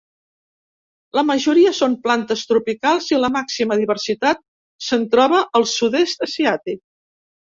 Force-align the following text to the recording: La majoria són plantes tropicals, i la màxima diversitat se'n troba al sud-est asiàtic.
La 1.17 1.23
majoria 1.31 1.73
són 1.79 1.97
plantes 2.07 2.41
tropicals, 2.53 3.09
i 3.15 3.19
la 3.25 3.29
màxima 3.37 3.77
diversitat 3.81 4.41
se'n 4.87 5.05
troba 5.17 5.43
al 5.61 5.67
sud-est 5.75 6.25
asiàtic. 6.31 6.83